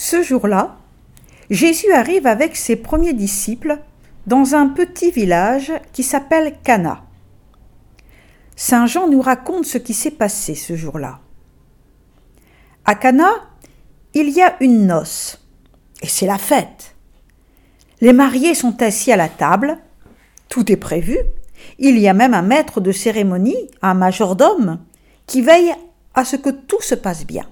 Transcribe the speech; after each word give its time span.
Ce 0.00 0.22
jour-là, 0.22 0.76
Jésus 1.50 1.92
arrive 1.92 2.28
avec 2.28 2.54
ses 2.54 2.76
premiers 2.76 3.14
disciples 3.14 3.80
dans 4.28 4.54
un 4.54 4.68
petit 4.68 5.10
village 5.10 5.72
qui 5.92 6.04
s'appelle 6.04 6.54
Cana. 6.62 7.02
Saint 8.54 8.86
Jean 8.86 9.08
nous 9.08 9.20
raconte 9.20 9.64
ce 9.64 9.76
qui 9.76 9.94
s'est 9.94 10.12
passé 10.12 10.54
ce 10.54 10.76
jour-là. 10.76 11.18
À 12.84 12.94
Cana, 12.94 13.28
il 14.14 14.30
y 14.30 14.40
a 14.40 14.54
une 14.60 14.86
noce, 14.86 15.44
et 16.00 16.06
c'est 16.06 16.26
la 16.26 16.38
fête. 16.38 16.94
Les 18.00 18.12
mariés 18.12 18.54
sont 18.54 18.80
assis 18.80 19.10
à 19.10 19.16
la 19.16 19.28
table, 19.28 19.78
tout 20.48 20.70
est 20.70 20.76
prévu, 20.76 21.18
il 21.80 21.98
y 21.98 22.06
a 22.06 22.14
même 22.14 22.34
un 22.34 22.42
maître 22.42 22.80
de 22.80 22.92
cérémonie, 22.92 23.68
un 23.82 23.94
majordome, 23.94 24.78
qui 25.26 25.42
veille 25.42 25.74
à 26.14 26.24
ce 26.24 26.36
que 26.36 26.50
tout 26.50 26.82
se 26.82 26.94
passe 26.94 27.26
bien. 27.26 27.46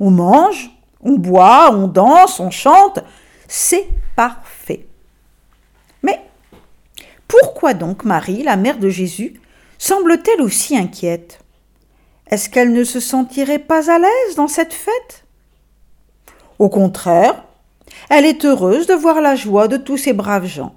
On 0.00 0.10
mange, 0.10 0.70
on 1.06 1.18
boit, 1.18 1.70
on 1.72 1.86
danse, 1.86 2.40
on 2.40 2.50
chante, 2.50 2.98
c'est 3.46 3.88
parfait. 4.16 4.86
Mais 6.02 6.20
pourquoi 7.28 7.74
donc 7.74 8.04
Marie, 8.04 8.42
la 8.42 8.56
mère 8.56 8.78
de 8.78 8.90
Jésus, 8.90 9.40
semble-t-elle 9.78 10.42
aussi 10.42 10.76
inquiète? 10.76 11.38
Est-ce 12.28 12.50
qu'elle 12.50 12.72
ne 12.72 12.82
se 12.82 12.98
sentirait 12.98 13.60
pas 13.60 13.90
à 13.90 13.98
l'aise 13.98 14.34
dans 14.36 14.48
cette 14.48 14.74
fête? 14.74 15.24
Au 16.58 16.68
contraire, 16.68 17.44
elle 18.10 18.24
est 18.24 18.44
heureuse 18.44 18.88
de 18.88 18.94
voir 18.94 19.20
la 19.20 19.36
joie 19.36 19.68
de 19.68 19.76
tous 19.76 19.96
ces 19.96 20.12
braves 20.12 20.46
gens. 20.46 20.74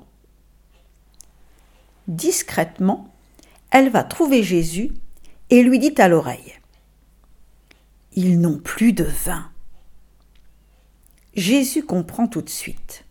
Discrètement, 2.08 3.10
elle 3.72 3.90
va 3.90 4.04
trouver 4.04 4.44
Jésus 4.44 4.92
et 5.50 5.64
lui 5.64 5.80
dit 5.80 5.96
à 5.98 6.08
l'oreille 6.08 6.60
Ils 8.14 8.40
n'ont 8.40 8.60
plus 8.60 8.94
de 8.94 9.06
vin. 9.26 9.50
Jésus 11.36 11.84
comprend 11.84 12.28
tout 12.28 12.42
de 12.42 12.50
suite. 12.50 13.06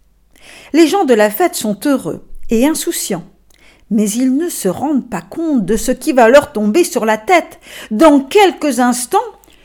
Les 0.72 0.86
gens 0.86 1.04
de 1.04 1.14
la 1.14 1.30
fête 1.30 1.54
sont 1.54 1.78
heureux 1.86 2.26
et 2.50 2.66
insouciants, 2.66 3.24
mais 3.90 4.10
ils 4.10 4.36
ne 4.36 4.48
se 4.48 4.68
rendent 4.68 5.08
pas 5.08 5.22
compte 5.22 5.64
de 5.64 5.76
ce 5.76 5.92
qui 5.92 6.12
va 6.12 6.28
leur 6.28 6.52
tomber 6.52 6.84
sur 6.84 7.04
la 7.04 7.18
tête. 7.18 7.60
Dans 7.90 8.20
quelques 8.20 8.80
instants, 8.80 9.18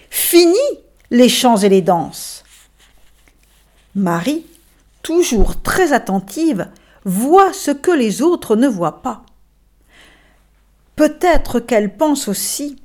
fini 0.10 0.58
les 1.12 1.30
chants 1.30 1.58
et 1.58 1.70
les 1.70 1.82
danses. 1.82 2.44
Marie, 3.96 4.46
toujours 5.04 5.62
très 5.62 5.94
attentive, 5.94 6.70
voit 7.06 7.54
ce 7.54 7.72
que 7.72 7.92
les 7.92 8.22
autres 8.22 8.56
ne 8.56 8.68
voient 8.68 9.02
pas. 9.02 9.24
Peut-être 10.96 11.60
qu'elle 11.60 11.96
pense 11.96 12.28
aussi 12.28 12.78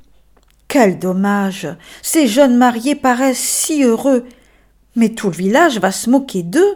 Quel 0.67 0.99
dommage. 0.99 1.69
Ces 2.03 2.27
jeunes 2.27 2.57
mariés 2.57 2.95
paraissent 2.95 3.39
si 3.39 3.83
heureux 3.83 4.27
mais 4.97 5.11
tout 5.11 5.29
le 5.29 5.37
village 5.37 5.79
va 5.79 5.93
se 5.93 6.11
moquer 6.11 6.43
d'eux. 6.43 6.75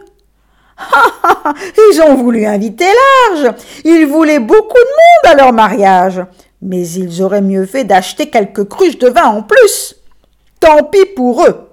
Ils 1.77 2.01
ont 2.01 2.15
voulu 2.15 2.45
inviter 2.45 2.85
large. 3.31 3.55
Ils 3.83 4.05
voulaient 4.05 4.39
beaucoup 4.39 4.73
de 4.73 5.29
monde 5.29 5.33
à 5.33 5.35
leur 5.35 5.53
mariage. 5.53 6.21
Mais 6.61 6.87
ils 6.87 7.21
auraient 7.21 7.41
mieux 7.41 7.65
fait 7.65 7.83
d'acheter 7.83 8.29
quelques 8.29 8.67
cruches 8.67 8.97
de 8.97 9.09
vin 9.09 9.25
en 9.25 9.43
plus. 9.43 9.95
Tant 10.59 10.83
pis 10.85 11.05
pour 11.15 11.45
eux. 11.45 11.69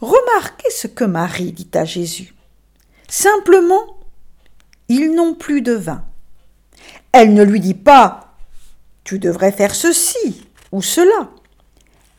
Remarquez 0.00 0.70
ce 0.70 0.86
que 0.86 1.04
Marie 1.04 1.52
dit 1.52 1.70
à 1.74 1.84
Jésus. 1.84 2.34
Simplement, 3.08 3.98
ils 4.88 5.14
n'ont 5.14 5.34
plus 5.34 5.62
de 5.62 5.72
vin. 5.72 6.02
Elle 7.12 7.34
ne 7.34 7.42
lui 7.42 7.60
dit 7.60 7.74
pas 7.74 8.34
Tu 9.04 9.18
devrais 9.18 9.52
faire 9.52 9.74
ceci 9.74 10.46
ou 10.72 10.82
cela. 10.82 11.28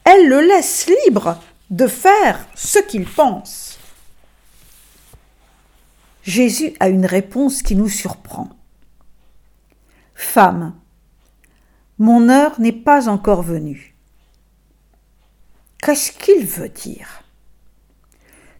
Elle 0.03 0.29
le 0.29 0.41
laisse 0.41 0.87
libre 1.05 1.37
de 1.69 1.87
faire 1.87 2.47
ce 2.55 2.79
qu'il 2.79 3.05
pense. 3.05 3.79
Jésus 6.23 6.73
a 6.79 6.89
une 6.89 7.05
réponse 7.05 7.61
qui 7.61 7.75
nous 7.75 7.89
surprend. 7.89 8.49
Femme, 10.13 10.73
mon 11.99 12.29
heure 12.29 12.59
n'est 12.59 12.71
pas 12.71 13.09
encore 13.09 13.41
venue. 13.41 13.95
Qu'est-ce 15.81 16.11
qu'il 16.11 16.45
veut 16.45 16.69
dire? 16.69 17.23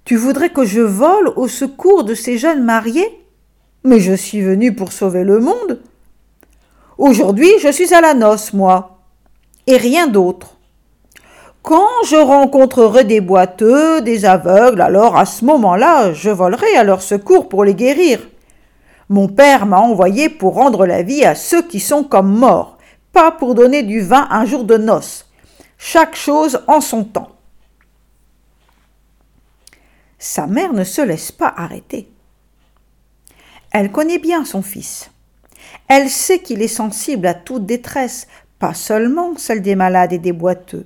Tu 0.03 0.15
voudrais 0.15 0.51
que 0.51 0.63
je 0.63 0.81
vole 0.81 1.29
au 1.35 1.47
secours 1.47 2.03
de 2.03 2.13
ces 2.13 2.37
jeunes 2.37 2.63
mariés? 2.63 3.25
Mais 3.83 3.99
je 3.99 4.13
suis 4.13 4.41
venu 4.41 4.75
pour 4.75 4.91
sauver 4.91 5.23
le 5.23 5.39
monde. 5.39 5.81
Aujourd'hui, 6.97 7.49
je 7.61 7.71
suis 7.71 7.93
à 7.93 8.01
la 8.01 8.13
noce, 8.13 8.53
moi, 8.53 8.99
et 9.67 9.77
rien 9.77 10.07
d'autre. 10.07 10.54
Quand 11.65 12.03
je 12.05 12.15
rencontrerai 12.15 13.05
des 13.05 13.21
boiteux, 13.21 13.99
des 13.99 14.25
aveugles, 14.25 14.81
alors 14.81 15.17
à 15.17 15.25
ce 15.25 15.43
moment-là, 15.45 16.13
je 16.13 16.29
volerai 16.29 16.75
à 16.75 16.83
leur 16.83 17.01
secours 17.01 17.49
pour 17.49 17.63
les 17.63 17.73
guérir. 17.73 18.19
Mon 19.09 19.27
père 19.27 19.65
m'a 19.65 19.79
envoyé 19.79 20.29
pour 20.29 20.53
rendre 20.53 20.85
la 20.85 21.01
vie 21.01 21.25
à 21.25 21.33
ceux 21.33 21.63
qui 21.63 21.79
sont 21.79 22.03
comme 22.03 22.31
morts, 22.37 22.77
pas 23.11 23.31
pour 23.31 23.55
donner 23.55 23.81
du 23.81 24.01
vin 24.01 24.27
un 24.29 24.45
jour 24.45 24.63
de 24.63 24.77
noces. 24.77 25.27
Chaque 25.79 26.15
chose 26.15 26.61
en 26.67 26.81
son 26.81 27.03
temps. 27.03 27.31
Sa 30.19 30.45
mère 30.45 30.71
ne 30.71 30.83
se 30.83 31.01
laisse 31.01 31.31
pas 31.31 31.51
arrêter. 31.57 32.11
Elle 33.71 33.91
connaît 33.91 34.19
bien 34.19 34.45
son 34.45 34.61
fils. 34.61 35.09
Elle 35.87 36.11
sait 36.11 36.43
qu'il 36.43 36.61
est 36.61 36.67
sensible 36.67 37.25
à 37.25 37.33
toute 37.33 37.65
détresse, 37.65 38.27
pas 38.59 38.75
seulement 38.75 39.35
celle 39.35 39.63
des 39.63 39.75
malades 39.75 40.13
et 40.13 40.19
des 40.19 40.31
boiteux. 40.31 40.85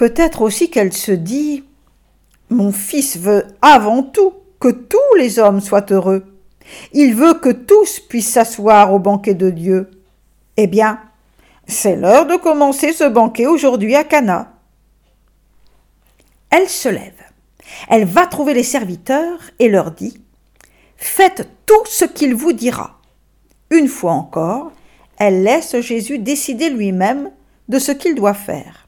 Peut-être 0.00 0.40
aussi 0.40 0.70
qu'elle 0.70 0.94
se 0.94 1.12
dit 1.12 1.62
Mon 2.48 2.72
fils 2.72 3.18
veut 3.18 3.44
avant 3.60 4.02
tout 4.02 4.32
que 4.58 4.70
tous 4.70 5.14
les 5.18 5.38
hommes 5.38 5.60
soient 5.60 5.84
heureux. 5.90 6.24
Il 6.94 7.14
veut 7.14 7.34
que 7.34 7.50
tous 7.50 8.00
puissent 8.00 8.32
s'asseoir 8.32 8.94
au 8.94 8.98
banquet 8.98 9.34
de 9.34 9.50
Dieu. 9.50 9.90
Eh 10.56 10.68
bien, 10.68 11.02
c'est 11.66 11.96
l'heure 11.96 12.24
de 12.24 12.36
commencer 12.36 12.94
ce 12.94 13.04
banquet 13.04 13.44
aujourd'hui 13.44 13.94
à 13.94 14.04
Cana. 14.04 14.54
Elle 16.48 16.70
se 16.70 16.88
lève. 16.88 17.22
Elle 17.90 18.06
va 18.06 18.26
trouver 18.26 18.54
les 18.54 18.62
serviteurs 18.62 19.50
et 19.58 19.68
leur 19.68 19.90
dit 19.90 20.18
Faites 20.96 21.46
tout 21.66 21.84
ce 21.84 22.06
qu'il 22.06 22.34
vous 22.34 22.54
dira. 22.54 23.02
Une 23.68 23.88
fois 23.88 24.12
encore, 24.12 24.72
elle 25.18 25.42
laisse 25.42 25.78
Jésus 25.78 26.18
décider 26.18 26.70
lui-même 26.70 27.30
de 27.68 27.78
ce 27.78 27.92
qu'il 27.92 28.14
doit 28.14 28.32
faire. 28.32 28.86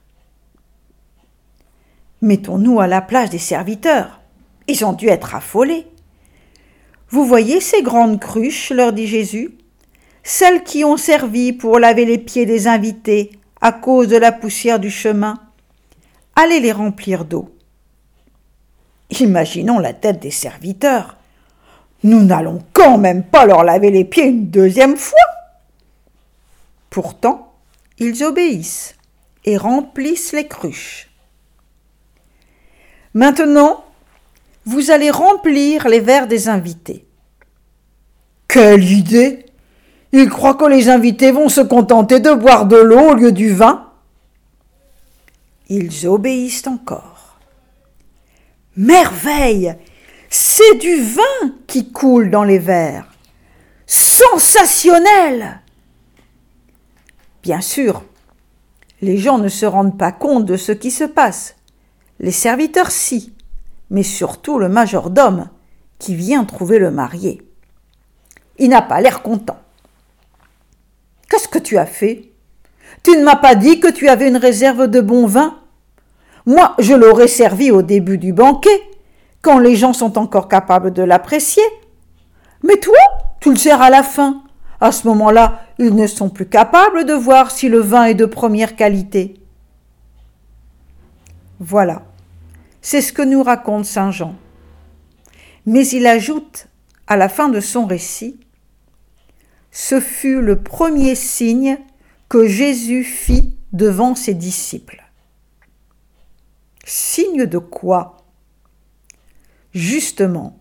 Mettons-nous 2.22 2.81
à 2.81 2.87
la 2.87 3.00
place 3.03 3.31
des 3.31 3.38
serviteurs. 3.38 4.21
Ils 4.69 4.84
ont 4.84 4.93
dû 4.93 5.09
être 5.09 5.34
affolés. 5.34 5.87
Vous 7.10 7.25
voyez 7.27 7.60
ces 7.60 7.83
grandes 7.83 8.21
cruches, 8.21 8.71
leur 8.71 8.93
dit 8.93 9.09
Jésus, 9.09 9.56
celles 10.22 10.62
qui 10.62 10.84
ont 10.84 10.97
servi 10.97 11.53
pour 11.53 11.81
laver 11.81 12.05
les 12.05 12.19
pieds 12.19 12.47
des 12.47 12.69
invités 12.69 13.33
à 13.60 13.72
cause 13.72 14.06
de 14.06 14.16
la 14.16 14.31
poussière 14.31 14.78
du 14.78 14.91
chemin. 14.91 15.41
Allez 16.37 16.60
les 16.60 16.72
remplir 16.72 17.25
d'eau. 17.25 17.55
Imaginons 19.21 19.81
la 19.81 19.93
tête 19.93 20.21
des 20.21 20.31
serviteurs. 20.31 21.16
Nous 22.04 22.22
n'allons 22.22 22.60
quand 22.72 22.99
même 22.99 23.25
pas 23.25 23.47
leur 23.47 23.65
laver 23.65 23.91
les 23.91 24.04
pieds 24.04 24.27
une 24.27 24.47
deuxième 24.47 24.97
fois. 24.97 25.19
Pourtant, 26.89 27.53
ils 27.99 28.22
obéissent 28.22 28.94
et 29.44 29.56
remplissent 29.56 30.33
les 30.33 30.47
cruches. 30.47 31.12
Maintenant, 33.15 33.84
vous 34.65 34.91
allez 34.91 35.11
remplir 35.11 35.89
les 35.89 36.00
verres 36.00 36.28
des 36.28 36.49
invités. 36.49 37.06
Quelle 38.49 38.84
idée 38.84 39.47
Ils 40.12 40.28
croient 40.28 40.55
que 40.55 40.65
les 40.65 40.89
invités 40.89 41.33
vont 41.33 41.49
se 41.49 41.61
contenter 41.61 42.21
de 42.21 42.33
boire 42.33 42.67
de 42.67 42.77
l'eau 42.77 43.11
au 43.11 43.15
lieu 43.15 43.33
du 43.33 43.53
vin 43.53 43.91
Ils 45.69 46.06
obéissent 46.06 46.66
encore. 46.66 47.39
Merveille 48.77 49.75
C'est 50.31 50.78
du 50.78 51.03
vin 51.03 51.53
qui 51.66 51.92
coule 51.92 52.31
dans 52.31 52.45
les 52.45 52.59
verres. 52.59 53.09
Sensationnel 53.86 55.60
Bien 57.42 57.60
sûr, 57.60 58.04
les 59.03 59.19
gens 59.19 59.39
ne 59.39 59.48
se 59.48 59.66
rendent 59.66 59.98
pas 59.98 60.13
compte 60.13 60.47
de 60.47 60.57
ce 60.57 60.72
qui 60.72 60.91
se 60.91 61.04
passe 61.04 61.57
les 62.22 62.30
serviteurs 62.30 62.91
si, 62.91 63.34
mais 63.91 64.04
surtout 64.04 64.59
le 64.59 64.69
majordome 64.69 65.48
qui 65.98 66.15
vient 66.15 66.45
trouver 66.45 66.78
le 66.78 66.91
marié. 66.91 67.42
Il 68.59 68.71
n'a 68.71 68.80
pas 68.83 69.01
l'air 69.01 69.22
content. 69.22 69.59
Qu'est-ce 71.28 71.48
que 71.48 71.59
tu 71.59 71.78
as 71.78 71.86
fait? 71.86 72.30
Tu 73.03 73.10
ne 73.16 73.24
m'as 73.24 73.36
pas 73.36 73.54
dit 73.54 73.80
que 73.80 73.89
tu 73.89 74.09
avais 74.09 74.28
une 74.28 74.36
réserve 74.36 74.86
de 74.86 75.01
bon 75.01 75.27
vin? 75.27 75.59
Moi, 76.47 76.74
je 76.78 76.95
l'aurais 76.95 77.28
servi 77.28 77.71
au 77.71 77.83
début 77.83 78.19
du 78.19 78.33
banquet, 78.33 78.83
quand 79.42 79.59
les 79.59 79.74
gens 79.74 79.92
sont 79.92 80.19
encore 80.19 80.48
capables 80.48 80.92
de 80.92 81.03
l'apprécier. 81.03 81.63
Mais 82.63 82.77
toi, 82.77 82.98
tu 83.41 83.51
le 83.51 83.57
sers 83.57 83.83
à 83.83 83.91
la 83.91 84.03
fin. 84.03 84.42
À 84.80 84.92
ce 84.92 85.07
moment-là, 85.09 85.63
ils 85.78 85.95
ne 85.95 86.07
sont 86.07 86.28
plus 86.28 86.48
capables 86.48 87.04
de 87.04 87.15
voir 87.15 87.51
si 87.51 87.69
le 87.69 87.80
vin 87.80 88.04
est 88.04 88.15
de 88.15 88.27
première 88.27 88.77
qualité. 88.77 89.34
Voilà, 91.59 92.03
c'est 92.83 93.01
ce 93.01 93.13
que 93.13 93.23
nous 93.23 93.43
raconte 93.43 93.87
Saint 93.87 94.11
Jean. 94.11 94.34
Mais 95.65 95.87
il 95.87 96.07
ajoute 96.07 96.67
à 97.07 97.17
la 97.17 97.29
fin 97.29 97.49
de 97.49 97.61
son 97.61 97.87
récit, 97.87 98.39
Ce 99.71 100.01
fut 100.01 100.43
le 100.43 100.61
premier 100.61 101.15
signe 101.15 101.79
que 102.29 102.47
Jésus 102.47 103.05
fit 103.05 103.57
devant 103.73 104.15
ses 104.15 104.34
disciples. 104.34 105.03
Signe 106.84 107.47
de 107.47 107.59
quoi? 107.59 108.19
Justement, 109.73 110.59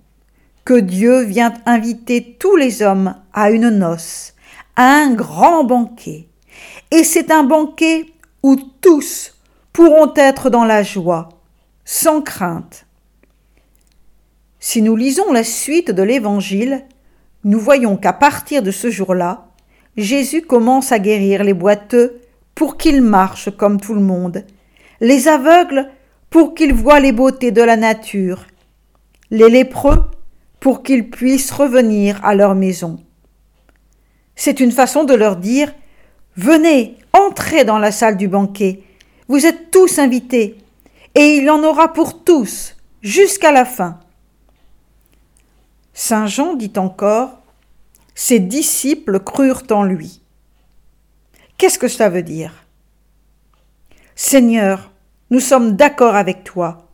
que 0.64 0.80
Dieu 0.80 1.24
vient 1.24 1.54
inviter 1.66 2.38
tous 2.40 2.56
les 2.56 2.82
hommes 2.82 3.16
à 3.34 3.52
une 3.52 3.70
noce, 3.70 4.34
à 4.76 4.84
un 4.84 5.14
grand 5.14 5.64
banquet. 5.64 6.30
Et 6.92 7.04
c'est 7.04 7.32
un 7.32 7.44
banquet 7.44 8.06
où 8.44 8.56
tous 8.56 9.36
pourront 9.74 10.14
être 10.16 10.50
dans 10.50 10.66
la 10.66 10.84
joie, 10.84 11.30
sans 11.94 12.22
crainte. 12.22 12.86
Si 14.62 14.82
nous 14.82 14.96
lisons 14.96 15.34
la 15.34 15.44
suite 15.44 15.92
de 15.92 16.02
l'Évangile, 16.02 16.86
nous 17.44 17.60
voyons 17.60 17.98
qu'à 17.98 18.14
partir 18.14 18.64
de 18.64 18.72
ce 18.72 18.90
jour-là, 18.90 19.50
Jésus 19.98 20.42
commence 20.42 20.94
à 20.94 21.00
guérir 21.00 21.44
les 21.44 21.54
boiteux 21.54 22.22
pour 22.56 22.78
qu'ils 22.78 23.02
marchent 23.02 23.52
comme 23.58 23.82
tout 23.82 23.94
le 23.94 24.00
monde, 24.00 24.46
les 25.02 25.28
aveugles 25.28 25.90
pour 26.30 26.54
qu'ils 26.54 26.74
voient 26.74 27.02
les 27.02 27.12
beautés 27.12 27.52
de 27.52 27.62
la 27.62 27.76
nature, 27.76 28.48
les 29.30 29.50
lépreux 29.50 30.06
pour 30.62 30.84
qu'ils 30.84 31.10
puissent 31.10 31.52
revenir 31.52 32.24
à 32.24 32.36
leur 32.36 32.56
maison. 32.56 33.04
C'est 34.38 34.62
une 34.62 34.72
façon 34.72 35.04
de 35.04 35.14
leur 35.14 35.36
dire 35.36 35.74
Venez, 36.38 36.96
entrez 37.12 37.66
dans 37.66 37.80
la 37.80 37.92
salle 37.92 38.16
du 38.16 38.30
banquet, 38.30 38.82
vous 39.28 39.46
êtes 39.46 39.72
tous 39.72 40.00
invités, 40.00 40.61
et 41.16 41.38
il 41.38 41.50
en 41.50 41.64
aura 41.64 41.94
pour 41.94 42.24
tous, 42.24 42.76
jusqu'à 43.02 43.52
la 43.52 43.66
fin. 43.66 44.00
Saint 45.94 46.28
Jean 46.28 46.54
dit 46.56 46.74
encore 46.78 47.40
Ses 48.16 48.40
disciples 48.40 49.20
crurent 49.20 49.64
en 49.72 49.84
lui. 49.84 50.22
Qu'est-ce 51.58 51.80
que 51.80 51.88
cela 51.88 52.10
veut 52.10 52.24
dire? 52.24 52.66
Seigneur, 54.16 54.92
nous 55.30 55.40
sommes 55.40 55.76
d'accord 55.76 56.16
avec 56.16 56.44
toi, 56.44 56.88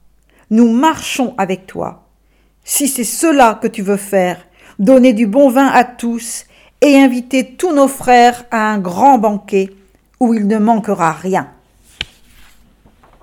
nous 0.50 0.72
marchons 0.72 1.36
avec 1.38 1.68
toi. 1.68 2.08
Si 2.64 2.88
c'est 2.88 3.04
cela 3.04 3.60
que 3.62 3.68
tu 3.68 3.82
veux 3.82 3.98
faire, 3.98 4.46
donner 4.80 5.14
du 5.14 5.26
bon 5.26 5.50
vin 5.50 5.68
à 5.68 5.84
tous 5.84 6.46
et 6.82 6.98
inviter 6.98 7.56
tous 7.56 7.74
nos 7.74 7.88
frères 7.88 8.46
à 8.52 8.72
un 8.72 8.78
grand 8.78 9.18
banquet 9.18 9.70
où 10.20 10.34
il 10.34 10.48
ne 10.48 10.58
manquera 10.58 11.12
rien. 11.12 11.52